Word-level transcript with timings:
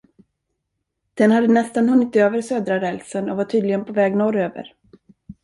Den 1.15 1.31
hade 1.31 1.47
nästan 1.47 1.89
hunnit 1.89 2.15
över 2.15 2.41
södra 2.41 2.81
rälsen 2.81 3.29
och 3.29 3.37
var 3.37 3.45
tydligen 3.45 3.85
på 3.85 3.93
väg 3.93 4.15
norr 4.15 4.35
över. 4.37 4.73